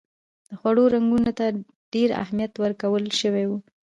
[0.49, 1.45] د خوړو رنګونو ته
[1.93, 3.51] ډېر اهمیت ورکول شوی و.